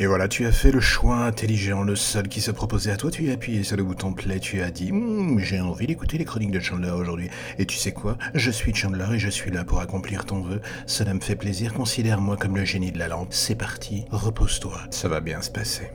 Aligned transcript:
Et 0.00 0.06
voilà, 0.06 0.28
tu 0.28 0.46
as 0.46 0.52
fait 0.52 0.70
le 0.70 0.78
choix 0.78 1.16
intelligent, 1.16 1.82
le 1.82 1.96
seul 1.96 2.28
qui 2.28 2.40
se 2.40 2.52
proposait 2.52 2.92
à 2.92 2.96
toi, 2.96 3.10
tu 3.10 3.30
as 3.30 3.32
appuyé 3.32 3.64
sur 3.64 3.76
le 3.76 3.82
bouton 3.82 4.12
play, 4.12 4.38
tu 4.38 4.62
as 4.62 4.70
dit 4.70 4.92
Hum, 4.92 5.40
j'ai 5.40 5.60
envie 5.60 5.88
d'écouter 5.88 6.18
les 6.18 6.24
chroniques 6.24 6.52
de 6.52 6.60
Chandler 6.60 6.90
aujourd'hui. 6.90 7.30
Et 7.58 7.66
tu 7.66 7.76
sais 7.76 7.90
quoi? 7.90 8.16
Je 8.34 8.52
suis 8.52 8.72
Chandler 8.72 9.06
et 9.14 9.18
je 9.18 9.28
suis 9.28 9.50
là 9.50 9.64
pour 9.64 9.80
accomplir 9.80 10.24
ton 10.24 10.40
vœu. 10.40 10.60
Cela 10.86 11.14
me 11.14 11.20
fait 11.20 11.34
plaisir, 11.34 11.74
considère-moi 11.74 12.36
comme 12.36 12.56
le 12.56 12.64
génie 12.64 12.92
de 12.92 12.98
la 12.98 13.08
lampe. 13.08 13.32
C'est 13.32 13.56
parti, 13.56 14.04
repose-toi, 14.12 14.78
ça 14.90 15.08
va 15.08 15.20
bien 15.20 15.42
se 15.42 15.50
passer. 15.50 15.90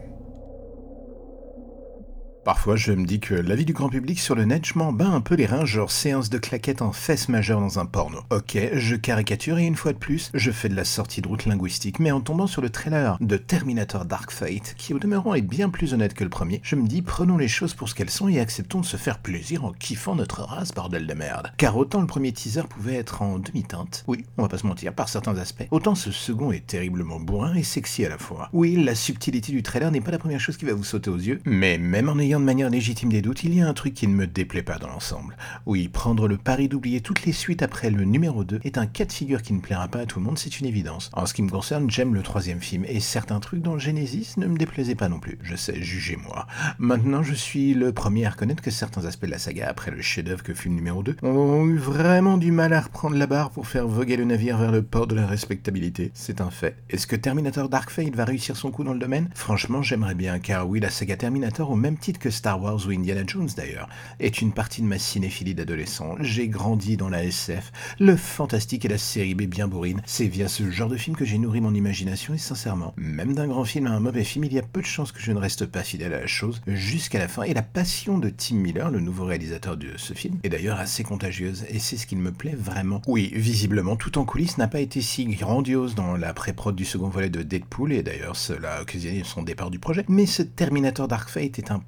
Parfois, 2.44 2.76
je 2.76 2.92
me 2.92 3.06
dis 3.06 3.22
que 3.22 3.36
l'avis 3.36 3.64
du 3.64 3.72
grand 3.72 3.88
public 3.88 4.20
sur 4.20 4.36
le 4.36 4.44
net, 4.44 4.66
je 4.66 4.78
m'en 4.78 4.92
bats 4.92 5.08
un 5.08 5.22
peu 5.22 5.36
les 5.36 5.46
reins, 5.46 5.64
genre 5.64 5.90
séance 5.90 6.30
de 6.30 6.38
claquettes 6.38 6.82
en 6.82 6.92
fesses 6.92 7.30
majeures 7.30 7.62
dans 7.62 7.80
un 7.80 7.86
porno. 7.86 8.20
Ok, 8.32 8.58
je 8.74 8.96
caricature 8.98 9.60
et 9.60 9.66
une 9.66 9.78
fois 9.78 9.94
de 9.94 9.98
plus, 9.98 10.30
je 10.34 10.52
fais 10.52 10.68
de 10.68 10.76
la 10.76 10.84
sortie 10.84 11.22
de 11.22 11.28
route 11.30 11.46
linguistique, 11.46 12.00
mais 12.00 12.12
en 12.12 12.20
tombant 12.20 12.46
sur 12.46 12.62
le 12.62 12.70
trailer 12.70 13.18
de 13.22 13.38
Terminator 13.38 14.04
Dark 14.04 14.30
Fate, 14.30 14.76
qui 14.78 14.94
au 14.94 15.00
demeurant 15.00 15.36
est 15.36 15.42
bien 15.42 15.70
plus 15.70 15.94
honnête 15.94 16.14
que 16.14 16.26
le 16.26 16.30
premier, 16.30 16.60
je 16.64 16.76
me 16.76 16.86
dis 16.86 17.02
prenons 17.02 17.38
les 17.38 17.48
choses 17.48 17.76
pour 17.76 17.88
ce 17.88 17.96
qu'elles 17.96 18.10
sont 18.10 18.28
et 18.28 18.42
acceptons 18.42 18.82
de 18.82 18.86
se 18.86 18.98
faire 18.98 19.20
plaisir 19.20 19.64
en 19.64 19.72
kiffant 19.72 20.16
notre 20.16 20.42
race, 20.42 20.74
bordel 20.74 21.08
de 21.08 21.14
merde. 21.14 21.54
Car 21.56 21.78
autant 21.78 22.02
le 22.02 22.08
premier 22.08 22.34
teaser 22.34 22.64
pouvait 22.70 22.96
être 22.96 23.22
en 23.22 23.40
demi-teinte, 23.40 24.04
oui, 24.10 24.26
on 24.38 24.42
va 24.42 24.50
pas 24.50 24.58
se 24.58 24.68
mentir, 24.68 24.94
par 24.94 25.08
certains 25.08 25.38
aspects, 25.38 25.68
autant 25.72 25.96
ce 25.96 26.12
second 26.12 26.52
est 26.52 26.68
terriblement 26.68 27.22
bourrin 27.22 27.56
et 27.56 27.64
sexy 27.64 28.06
à 28.06 28.10
la 28.10 28.18
fois. 28.18 28.50
Oui, 28.52 28.76
la 28.76 28.96
subtilité 28.96 29.54
du 29.54 29.64
trailer 29.64 29.92
n'est 29.92 30.02
pas 30.02 30.12
la 30.12 30.20
première 30.20 30.42
chose 30.42 30.58
qui 30.58 30.66
va 30.66 30.74
vous 30.74 30.84
sauter 30.84 31.10
aux 31.10 31.16
yeux, 31.16 31.40
mais 31.46 31.78
même 31.78 32.10
en 32.10 32.20
ayant 32.20 32.33
de 32.40 32.46
manière 32.46 32.70
légitime 32.70 33.10
des 33.10 33.22
doutes, 33.22 33.44
il 33.44 33.54
y 33.54 33.62
a 33.62 33.68
un 33.68 33.74
truc 33.74 33.94
qui 33.94 34.08
ne 34.08 34.14
me 34.14 34.28
déplaît 34.28 34.64
pas 34.64 34.78
dans 34.78 34.88
l'ensemble. 34.88 35.36
Oui, 35.66 35.88
prendre 35.88 36.28
le 36.28 36.38
pari 36.38 36.68
d'oublier 36.68 37.02
toutes 37.02 37.26
les 37.26 37.32
suites 37.32 37.62
après 37.62 37.90
le 37.90 38.04
numéro 38.04 38.44
2 38.44 38.62
est 38.64 38.78
un 38.78 38.86
cas 38.86 39.06
de 39.06 39.12
figure 39.12 39.42
qui 39.42 39.54
ne 39.54 39.60
plaira 39.60 39.88
pas 39.88 40.00
à 40.00 40.06
tout 40.06 40.20
le 40.20 40.26
monde, 40.26 40.38
c'est 40.38 40.60
une 40.60 40.66
évidence. 40.66 41.10
En 41.14 41.26
ce 41.26 41.34
qui 41.34 41.44
me 41.44 41.50
concerne, 41.50 41.90
j'aime 41.90 42.14
le 42.14 42.22
troisième 42.22 42.60
film, 42.60 42.86
et 42.88 43.00
certains 43.00 43.40
trucs 43.40 43.62
dans 43.62 43.78
Genesis 43.78 44.34
ne 44.38 44.48
me 44.48 44.58
déplaisaient 44.58 44.96
pas 44.96 45.10
non 45.10 45.20
plus. 45.20 45.38
Je 45.44 45.56
sais, 45.56 45.82
jugez-moi. 45.82 46.48
Maintenant, 46.78 47.24
je 47.24 47.34
suis 47.34 47.74
le 47.74 47.92
premier 47.92 48.26
à 48.26 48.32
reconnaître 48.32 48.64
que 48.64 48.72
certains 48.72 49.06
aspects 49.06 49.26
de 49.26 49.32
la 49.32 49.40
saga, 49.40 49.68
après 49.70 49.92
le 49.92 50.02
chef-d'œuvre 50.02 50.44
que 50.44 50.54
fut 50.54 50.70
le 50.70 50.76
numéro 50.76 51.04
2, 51.04 51.18
ont 51.24 51.66
eu 51.68 51.78
vraiment 51.78 52.38
du 52.38 52.52
mal 52.52 52.74
à 52.74 52.82
reprendre 52.82 53.16
la 53.16 53.28
barre 53.28 53.52
pour 53.52 53.68
faire 53.68 53.88
voguer 53.88 54.18
le 54.18 54.26
navire 54.26 54.58
vers 54.58 54.72
le 54.72 54.82
port 54.82 55.08
de 55.08 55.16
la 55.16 55.28
respectabilité. 55.28 56.12
C'est 56.14 56.42
un 56.42 56.50
fait. 56.50 56.78
Est-ce 56.90 57.08
que 57.08 57.16
Terminator 57.16 57.70
Dark 57.70 57.90
Fate 57.90 58.16
va 58.16 58.26
réussir 58.26 58.58
son 58.58 58.72
coup 58.72 58.84
dans 58.84 58.94
le 58.94 59.00
domaine? 59.00 59.30
Franchement, 59.36 59.82
j'aimerais 59.82 60.16
bien, 60.16 60.40
car 60.40 60.68
oui, 60.68 60.80
la 60.80 60.90
saga 60.90 61.16
Terminator, 61.16 61.70
au 61.70 61.76
même 61.76 61.98
titre 61.98 62.20
que 62.24 62.30
Star 62.30 62.64
Wars 62.64 62.88
ou 62.88 62.92
Indiana 62.92 63.24
Jones 63.28 63.50
d'ailleurs, 63.58 63.90
est 64.22 64.42
une 64.42 64.54
partie 64.54 64.82
de 64.82 64.88
ma 64.88 64.98
cinéphilie 64.98 65.56
d'adolescent. 65.56 66.16
J'ai 66.22 66.48
grandi 66.48 66.96
dans 66.96 67.10
la 67.10 67.26
SF, 67.26 67.74
le 68.00 68.16
fantastique 68.16 68.86
et 68.86 68.88
la 68.88 68.98
série 68.98 69.36
B 69.36 69.42
bien 69.42 69.68
bourrine. 69.68 70.02
C'est 70.06 70.28
via 70.28 70.48
ce 70.48 70.72
genre 70.72 70.88
de 70.88 70.96
film 70.96 71.18
que 71.18 71.26
j'ai 71.26 71.38
nourri 71.38 71.60
mon 71.60 71.74
imagination 71.74 72.34
et 72.34 72.38
sincèrement, 72.38 72.94
même 72.96 73.34
d'un 73.34 73.48
grand 73.48 73.66
film 73.66 73.88
à 73.88 73.92
un 73.92 74.00
mauvais 74.00 74.24
film, 74.24 74.46
il 74.46 74.54
y 74.54 74.58
a 74.58 74.62
peu 74.62 74.80
de 74.80 74.86
chances 74.86 75.12
que 75.12 75.20
je 75.20 75.34
ne 75.34 75.38
reste 75.38 75.66
pas 75.66 75.84
fidèle 75.84 76.14
à 76.14 76.22
la 76.22 76.28
chose 76.28 76.62
jusqu'à 76.66 77.20
la 77.20 77.28
fin. 77.28 77.44
Et 77.44 77.54
la 77.54 77.62
passion 77.62 78.18
de 78.18 78.30
Tim 78.30 78.56
Miller, 78.56 78.90
le 78.90 79.02
nouveau 79.02 79.26
réalisateur 79.26 79.76
de 79.76 79.90
ce 79.98 80.14
film, 80.14 80.38
est 80.44 80.50
d'ailleurs 80.50 80.80
assez 80.80 81.04
contagieuse 81.04 81.66
et 81.68 81.80
c'est 81.80 81.98
ce 81.98 82.08
qui 82.08 82.16
me 82.16 82.32
plaît 82.32 82.56
vraiment. 82.58 83.02
Oui, 83.06 83.34
visiblement, 83.36 83.98
tout 83.98 84.18
en 84.18 84.24
coulisses 84.24 84.58
n'a 84.58 84.70
pas 84.70 84.80
été 84.80 85.02
si 85.02 85.26
grandiose 85.26 85.94
dans 85.94 86.16
la 86.16 86.34
pré-prod 86.34 86.74
du 86.74 86.86
second 86.86 87.10
volet 87.10 87.30
de 87.30 87.44
Deadpool 87.44 87.92
et 87.92 88.02
d'ailleurs 88.02 88.38
cela 88.38 88.76
a 88.76 88.82
occasionné 88.82 89.24
son 89.26 89.44
départ 89.44 89.72
du 89.72 89.80
projet. 89.80 90.06
Mais 90.08 90.26
ce 90.26 90.42
Terminator 90.42 91.10
Dark 91.10 91.28
Fate 91.28 91.60
est 91.60 91.70
un 91.70 91.80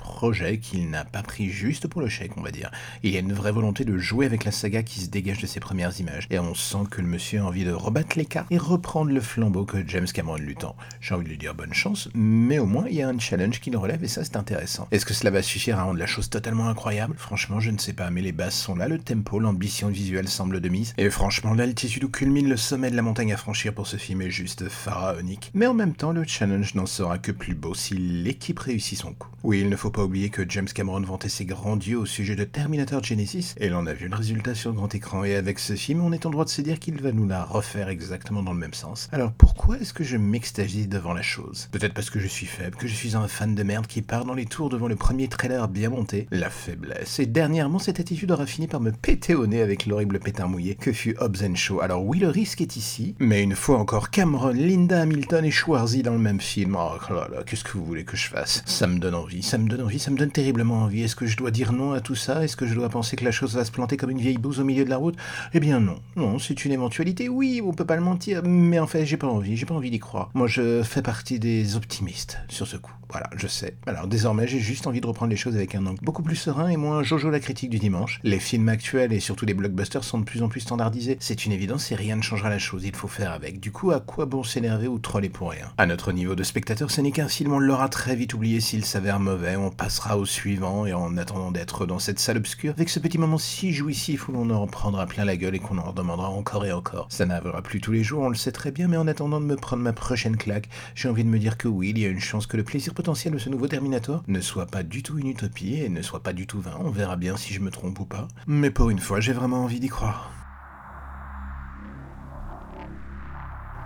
qu'il 0.62 0.90
n'a 0.90 1.06
pas 1.06 1.22
pris 1.22 1.50
juste 1.50 1.88
pour 1.88 2.02
le 2.02 2.10
chèque, 2.10 2.38
on 2.38 2.42
va 2.42 2.52
dire. 2.52 2.72
Il 3.04 3.12
y 3.12 3.18
a 3.18 3.20
une 3.20 3.34
vraie 3.34 3.52
volonté 3.52 3.86
de 3.86 3.98
jouer 3.98 4.26
avec 4.26 4.44
la 4.44 4.52
saga 4.52 4.84
qui 4.84 5.00
se 5.00 5.10
dégage 5.10 5.40
de 5.40 5.48
ses 5.48 5.60
premières 5.60 6.00
images, 6.00 6.28
et 6.30 6.40
on 6.40 6.56
sent 6.56 6.86
que 6.90 7.02
le 7.02 7.08
monsieur 7.08 7.42
a 7.42 7.46
envie 7.46 7.64
de 7.64 7.72
rebattre 7.72 8.18
les 8.18 8.26
cartes 8.26 8.52
et 8.52 8.58
reprendre 8.58 9.12
le 9.12 9.22
flambeau 9.22 9.66
que 9.66 9.88
James 9.88 10.08
Cameron 10.08 10.38
lui 10.38 10.56
tend. 10.56 10.76
J'ai 11.02 11.14
envie 11.14 11.26
de 11.26 11.30
lui 11.30 11.38
dire 11.38 11.54
bonne 11.54 11.74
chance, 11.74 12.10
mais 12.14 12.60
au 12.60 12.66
moins 12.66 12.86
il 12.90 12.96
y 12.96 13.02
a 13.02 13.10
un 13.10 13.20
challenge 13.20 13.60
qui 13.60 13.76
relève 13.76 14.04
et 14.04 14.08
ça 14.08 14.24
c'est 14.24 14.38
intéressant. 14.38 14.88
Est-ce 14.92 15.06
que 15.06 15.14
cela 15.14 15.32
va 15.32 15.42
suffire 15.42 15.80
à 15.80 15.84
rendre 15.84 16.00
la 16.00 16.06
chose 16.06 16.30
totalement 16.30 16.70
incroyable? 16.70 17.16
Franchement, 17.18 17.60
je 17.60 17.72
ne 17.72 17.78
sais 17.78 17.94
pas, 17.94 18.10
mais 18.10 18.22
les 18.22 18.32
bases 18.32 18.54
sont 18.54 18.76
là, 18.76 18.88
le 18.88 19.00
tempo, 19.00 19.40
l'ambition 19.40 19.90
visuelle 19.90 20.28
semble 20.28 20.62
de 20.62 20.70
mise, 20.70 20.94
et 20.98 21.10
franchement, 21.10 21.54
l'altitude 21.54 22.06
où 22.06 22.10
culmine 22.10 22.50
le 22.50 22.58
sommet 22.58 22.90
de 22.90 22.96
la 22.96 23.02
montagne 23.02 23.34
à 23.34 23.38
franchir 23.38 23.74
pour 23.74 23.88
ce 23.88 23.98
film 23.98 24.22
est 24.22 24.32
juste 24.32 24.70
pharaonique. 24.70 25.52
Mais 25.54 25.68
en 25.68 25.74
même 25.74 25.94
temps, 25.94 26.14
le 26.14 26.24
challenge 26.26 26.76
n'en 26.76 26.86
sera 26.86 27.18
que 27.18 27.32
plus 27.32 27.56
beau 27.56 27.74
si 27.74 27.96
l'équipe 27.96 28.60
réussit 28.60 28.98
son 28.98 29.14
coup. 29.14 29.30
Oui, 29.44 29.60
il 29.60 29.70
ne 29.70 29.76
faut 29.76 29.92
pas 29.92 30.04
oublier 30.04 30.15
que 30.16 30.50
James 30.50 30.68
Cameron 30.68 31.02
vantait 31.02 31.30
ses 31.30 31.46
grands 31.46 31.76
dieux 31.76 32.00
au 32.00 32.06
sujet 32.06 32.36
de 32.36 32.46
Terminator 32.46 33.04
Genesis, 33.04 33.54
et 33.58 33.68
l'on 33.70 33.86
a 33.86 33.94
vu 33.94 34.08
le 34.08 34.16
résultat 34.16 34.56
sur 34.56 34.74
grand 34.74 34.94
écran, 34.96 35.24
et 35.24 35.36
avec 35.36 35.60
ce 35.60 35.74
film, 35.74 36.02
on 36.02 36.14
est 36.14 36.26
en 36.26 36.30
droit 36.30 36.46
de 36.46 36.50
se 36.50 36.62
dire 36.62 36.80
qu'il 36.80 37.02
va 37.02 37.12
nous 37.12 37.28
la 37.28 37.44
refaire 37.44 37.90
exactement 37.90 38.42
dans 38.42 38.54
le 38.54 38.60
même 38.60 38.74
sens. 38.74 39.10
Alors 39.12 39.34
pourquoi 39.34 39.78
est-ce 39.78 39.94
que 39.94 40.04
je 40.04 40.18
m'extasie 40.18 40.88
devant 40.88 41.14
la 41.14 41.22
chose? 41.22 41.68
Peut-être 41.72 41.94
parce 41.94 42.10
que 42.10 42.20
je 42.20 42.28
suis 42.28 42.46
faible, 42.46 42.78
que 42.78 42.88
je 42.88 42.96
suis 42.96 43.16
un 43.16 43.28
fan 43.28 43.56
de 43.56 43.64
merde 43.64 43.88
qui 43.88 44.02
part 44.02 44.26
dans 44.26 44.34
les 44.34 44.46
tours 44.46 44.70
devant 44.70 44.88
le 44.88 44.96
premier 44.96 45.28
trailer 45.28 45.68
bien 45.68 45.90
monté, 45.90 46.28
la 46.32 46.50
faiblesse, 46.50 47.20
et 47.20 47.26
dernièrement 47.26 47.80
cette 47.80 48.00
attitude 48.00 48.32
aura 48.32 48.46
fini 48.46 48.68
par 48.68 48.80
me 48.80 48.92
péter 48.92 49.36
au 49.36 49.48
nez 49.48 49.62
avec 49.62 49.86
l'horrible 49.86 50.20
pétard 50.20 50.50
mouillé 50.50 50.76
que 50.76 50.94
fut 50.94 51.16
Hobbs 51.20 51.56
Shaw. 51.56 51.82
Alors 51.82 52.06
oui, 52.06 52.20
le 52.20 52.30
risque 52.30 52.62
est 52.62 52.78
ici, 52.78 53.16
mais 53.20 53.44
une 53.44 53.56
fois 53.56 53.78
encore, 53.78 54.10
Cameron, 54.10 54.50
Linda 54.50 55.02
Hamilton 55.02 55.46
et 55.46 55.52
Schwarzy 55.52 56.04
dans 56.04 56.14
le 56.14 56.20
même 56.20 56.40
film. 56.40 56.78
Oh 56.80 56.98
là 57.10 57.28
là, 57.32 57.44
qu'est-ce 57.46 57.64
que 57.64 57.78
vous 57.78 57.86
voulez 57.86 58.06
que 58.06 58.16
je 58.16 58.28
fasse? 58.28 58.64
Ça 58.66 58.88
me 58.88 59.00
donne 59.00 59.16
envie, 59.16 59.44
ça 59.44 59.58
me 59.58 59.68
donne 59.68 59.82
envie, 59.82 60.00
ça 60.06 60.12
me 60.12 60.18
donne 60.18 60.30
terriblement 60.30 60.84
envie. 60.84 61.02
Est-ce 61.02 61.16
que 61.16 61.26
je 61.26 61.36
dois 61.36 61.50
dire 61.50 61.74
non 61.74 61.94
à 61.94 62.00
tout 62.00 62.14
ça? 62.14 62.44
Est-ce 62.44 62.56
que 62.56 62.68
je 62.68 62.76
dois 62.76 62.90
penser 62.90 63.16
que 63.16 63.26
la 63.26 63.32
chose 63.32 63.56
va 63.56 63.66
se 63.66 63.72
planter 63.72 63.98
comme 63.98 64.12
une 64.12 64.20
vieille 64.20 64.38
bouse 64.38 64.60
au 64.60 64.64
milieu 64.64 64.86
de 64.86 64.90
la 64.92 64.98
route? 64.98 65.16
Eh 65.56 65.60
bien 65.60 65.80
non, 65.80 65.98
non, 66.16 66.38
c'est 66.38 66.64
une 66.64 66.72
éventualité, 66.72 67.28
oui, 67.28 67.60
on 67.66 67.74
peut 67.74 67.86
pas 67.86 67.96
le 67.96 68.04
mentir, 68.04 68.44
mais 68.46 68.78
en 68.78 68.86
fait 68.86 69.04
j'ai 69.08 69.18
pas 69.18 69.26
envie, 69.26 69.58
j'ai 69.58 69.66
pas 69.66 69.74
envie 69.74 69.90
d'y 69.90 69.98
croire. 69.98 70.30
Moi 70.36 70.46
je 70.46 70.84
fais 70.84 71.02
partie 71.02 71.40
des 71.40 71.76
optimistes 71.76 72.38
sur 72.50 72.68
ce 72.68 72.78
coup. 72.78 72.94
Voilà, 73.12 73.30
je 73.36 73.48
sais. 73.48 73.76
Alors 73.86 74.08
désormais, 74.08 74.48
j'ai 74.48 74.60
juste 74.60 74.88
envie 74.88 75.00
de 75.00 75.06
reprendre 75.06 75.30
les 75.30 75.38
choses 75.38 75.56
avec 75.56 75.76
un 75.76 75.86
angle 75.86 76.00
beaucoup 76.02 76.24
plus 76.24 76.36
serein 76.36 76.70
et 76.70 76.76
moins 76.76 77.04
Jojo 77.04 77.30
la 77.30 77.40
critique 77.40 77.70
du 77.70 77.78
dimanche. 77.78 78.20
Les 78.24 78.40
films 78.40 78.68
actuels 78.68 79.14
et 79.14 79.20
surtout 79.20 79.46
les 79.46 79.54
blockbusters 79.54 80.04
sont 80.04 80.20
de 80.20 80.24
plus 80.26 80.42
en 80.42 80.50
plus 80.50 80.62
standardisés. 80.62 81.18
C'est 81.20 81.46
une 81.46 81.52
évidence 81.52 81.92
et 81.92 81.96
rien 81.96 82.16
ne 82.16 82.24
changera 82.24 82.50
la 82.50 82.58
chose, 82.58 82.84
il 82.84 82.96
faut 82.96 83.08
faire 83.08 83.32
avec. 83.32 83.60
Du 83.60 83.72
coup, 83.72 83.92
à 83.92 84.00
quoi 84.00 84.26
bon 84.26 84.44
s'énerver 84.44 84.88
ou 84.88 84.98
troller 84.98 85.30
pour 85.30 85.52
rien? 85.52 85.68
À 85.78 85.86
notre 85.86 86.12
niveau 86.12 86.36
de 86.36 86.44
spectateur, 86.44 86.90
ce 86.90 87.00
n'est 87.02 87.12
qu'un 87.12 87.28
film, 87.28 87.54
on 87.54 87.60
l'aura 87.60 87.90
très 87.90 88.16
vite 88.16 88.34
oublié 88.34 88.60
s'il 88.60 88.84
s'avère 88.84 89.20
mauvais, 89.20 89.56
on 89.56 89.70
passera 89.96 90.18
au 90.18 90.26
suivant 90.26 90.86
et 90.86 90.92
en 90.92 91.16
attendant 91.16 91.52
d'être 91.52 91.86
dans 91.86 92.00
cette 92.00 92.20
salle 92.20 92.36
obscure, 92.36 92.74
avec 92.74 92.90
ce 92.90 93.00
petit 93.00 93.18
moment 93.18 93.38
si 93.38 93.72
jouissif 93.72 94.28
où 94.28 94.34
l'on 94.34 94.50
en 94.50 94.68
prendra 94.68 95.06
plein 95.06 95.24
la 95.24 95.38
gueule 95.38 95.56
et 95.56 95.60
qu'on 95.60 95.78
en 95.78 95.84
redemandera 95.84 96.28
encore 96.28 96.66
et 96.66 96.74
encore. 96.74 97.08
Ça 97.10 97.26
n'arrivera 97.26 97.62
plus 97.62 97.80
tous 97.80 97.94
les 97.94 98.04
jours, 98.04 98.24
on 98.24 98.28
le 98.28 98.36
sait 98.36 98.52
très 98.52 98.72
bien, 98.72 98.90
mais 98.90 98.98
en 98.98 99.08
attendant 99.08 99.40
de 99.40 99.46
me 99.46 99.56
prendre 99.56 99.84
ma 99.84 99.94
prochaine 99.94 100.36
claque, 100.36 100.68
j'ai 100.96 101.08
envie 101.08 101.24
de 101.24 101.30
me 101.30 101.40
dire 101.40 101.58
que 101.58 101.70
oui, 101.70 101.92
il 101.92 102.00
y 102.00 102.06
a 102.06 102.10
une 102.10 102.20
chance 102.20 102.46
que 102.46 102.58
le 102.58 102.66
plaisir 102.66 102.94
potentiel 102.94 103.34
de 103.34 103.40
ce 103.40 103.48
nouveau 103.48 103.70
Terminator 103.70 104.22
ne 104.28 104.42
soit 104.42 104.66
pas 104.66 104.84
du 104.84 105.02
tout 105.02 105.18
une 105.18 105.28
utopie 105.28 105.76
et 105.76 105.88
ne 105.88 106.02
soit 106.02 106.24
pas 106.24 106.34
du 106.34 106.46
tout 106.46 106.60
vain. 106.60 106.76
On 106.82 106.90
verra 106.90 107.16
bien 107.16 107.38
si 107.38 107.54
je 107.54 107.62
me 107.62 107.72
trompe 107.72 107.98
ou 108.02 108.06
pas. 108.06 108.28
Mais 108.48 108.72
pour 108.72 108.90
une 108.90 109.00
fois, 109.00 109.22
j'ai 109.22 109.32
vraiment 109.32 109.64
envie 109.64 109.80
d'y 109.80 109.88
croire. 109.88 110.45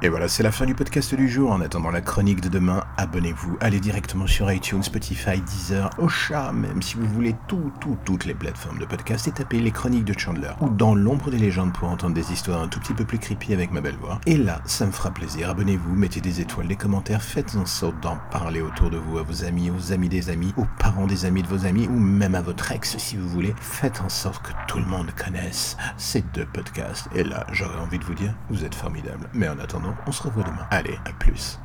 Et 0.02 0.08
voilà, 0.08 0.30
c'est 0.30 0.44
la 0.44 0.52
fin 0.54 0.66
du 0.66 0.76
podcast 0.76 1.14
du 1.14 1.28
jour. 1.28 1.52
En 1.52 1.60
attendant 1.60 1.92
la 1.92 2.00
chronique 2.00 2.40
de 2.40 2.48
demain, 2.48 2.86
abonnez-vous, 2.96 3.58
allez 3.60 3.82
directement 3.82 4.28
sur 4.28 4.50
iTunes, 4.50 4.82
Spotify, 4.82 5.42
Deezer, 5.42 5.90
Ocha, 5.98 6.54
même 6.54 6.82
si 6.82 6.96
vous 6.96 7.06
voulez 7.06 7.36
tout, 7.50 7.70
tout, 7.82 7.98
toutes 8.06 8.24
les 8.24 8.34
plateformes 8.34 8.80
de 8.80 8.86
podcast 8.86 9.28
et 9.28 9.32
tapez 9.32 9.60
les 9.60 9.72
chroniques 9.72 10.06
de 10.06 10.18
Chandler 10.18 10.52
ou 10.62 10.70
dans 10.70 10.96
l'ombre 10.96 11.32
des 11.32 11.38
légendes 11.38 11.74
pour 11.74 11.90
entendre 11.90 12.14
des 12.14 12.32
histoires 12.32 12.62
un 12.62 12.70
tout 12.70 12.80
petit 12.80 12.94
peu 12.94 13.04
plus 13.04 13.20
creepy 13.20 13.54
avec 13.54 13.72
ma 13.72 13.82
belle 13.82 13.98
voix. 13.98 14.22
Et 14.26 14.38
là, 14.38 14.62
ça 14.64 14.86
me 14.86 14.92
fera 14.92 15.12
plaisir. 15.12 15.50
Abonnez-vous, 15.50 15.94
mettez 15.94 16.22
des 16.22 16.40
étoiles, 16.40 16.70
des 16.70 16.78
commentaires, 16.78 17.22
faites 17.22 17.58
en 17.58 17.66
sorte 17.66 18.00
d'en 18.00 18.20
parler 18.31 18.62
autour 18.62 18.90
de 18.90 18.98
vous, 18.98 19.18
à 19.18 19.24
vos 19.24 19.44
amis, 19.44 19.70
aux 19.70 19.92
amis 19.92 20.08
des 20.08 20.30
amis, 20.30 20.54
aux 20.56 20.68
parents 20.80 21.08
des 21.08 21.26
amis 21.26 21.44
de 21.44 21.48
vos 21.50 21.66
amis 21.66 21.90
ou 21.90 22.00
même 22.00 22.36
à 22.36 22.42
votre 22.42 22.72
ex 22.72 22.98
si 22.98 23.18
vous 23.18 23.28
voulez. 23.28 23.54
Faites 23.60 24.00
en 24.00 24.08
sorte 24.08 24.48
que 24.48 24.54
tout 24.70 24.78
le 24.80 24.86
monde 24.86 25.12
connaisse 25.22 25.76
ces 25.98 26.22
deux 26.34 26.46
podcasts. 26.46 27.10
Et 27.16 27.26
là, 27.26 27.46
j'aurais 27.52 27.80
envie 27.80 28.00
de 28.00 28.06
vous 28.06 28.16
dire, 28.16 28.34
vous 28.50 28.64
êtes 28.64 28.76
formidables. 28.76 29.30
Mais 29.34 29.50
en 29.50 29.60
attendant, 29.60 29.89
on 30.08 30.12
se 30.12 30.24
revoit 30.24 30.44
demain. 30.44 30.68
Allez, 30.72 30.98
à 31.06 31.12
plus. 31.13 31.60